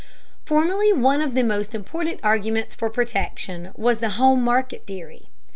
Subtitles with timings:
[0.45, 5.29] Formerly one of the most important arguments for protection was the home market theory.